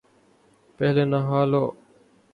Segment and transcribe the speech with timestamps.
[0.77, 1.73] پہلے نہا لو ـ